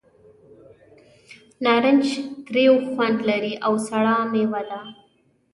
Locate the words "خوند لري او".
2.89-3.73